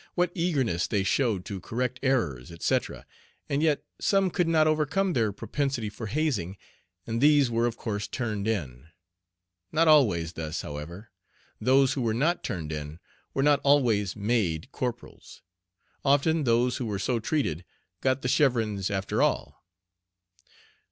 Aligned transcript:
What 0.15 0.31
eagerness 0.33 0.87
they 0.87 1.03
showed 1.03 1.45
to 1.45 1.61
correct 1.61 1.99
errors, 2.01 2.51
etc. 2.51 3.05
And 3.47 3.61
yet 3.61 3.83
some 3.99 4.31
could 4.31 4.47
not 4.47 4.65
overcome 4.65 5.13
their 5.13 5.31
propensity 5.31 5.89
for 5.91 6.07
hazing, 6.07 6.57
and 7.05 7.21
these 7.21 7.51
were 7.51 7.67
of 7.67 7.77
course 7.77 8.07
turned 8.07 8.47
in. 8.47 8.87
Not 9.71 9.87
always 9.87 10.33
thus, 10.33 10.63
however. 10.63 11.11
Those 11.59 11.93
who 11.93 12.01
were 12.01 12.15
not 12.15 12.43
"turned 12.43 12.71
in" 12.71 12.97
were 13.35 13.43
not 13.43 13.61
always 13.63 14.15
"made" 14.15 14.71
corporals. 14.71 15.43
Often 16.03 16.45
those 16.45 16.77
who 16.77 16.87
were 16.87 16.97
so 16.97 17.19
treated 17.19 17.63
"got 18.01 18.23
the 18.23 18.27
chevrons" 18.27 18.89
after 18.89 19.21
all. 19.21 19.63